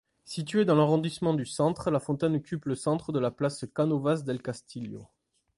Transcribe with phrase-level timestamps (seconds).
[0.25, 5.07] Située dans l'arrondissement du Centre, la fontaine occupe le centre de la place Cánovas-del-Castillo.